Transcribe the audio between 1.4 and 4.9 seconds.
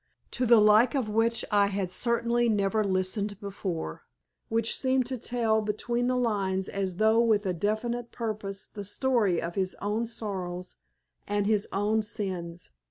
I had certainly never listened before, which